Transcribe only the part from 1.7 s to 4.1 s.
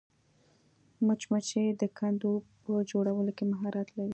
د کندو په جوړولو کې مهارت لري